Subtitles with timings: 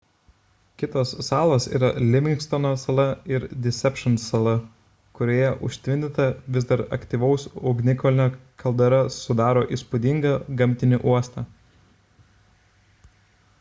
[0.81, 3.03] kitos salos yra livingstono sala
[3.35, 4.55] ir deception sala
[5.19, 6.25] kurioje užtvindyta
[6.57, 8.25] vis dar aktyvaus ugnikalnio
[8.63, 10.33] kaldera sudaro įspūdingą
[10.63, 11.45] gamtinį uostą